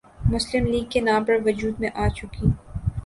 [0.31, 2.47] مسلم لیگ کے نام پر وجود میں آ چکی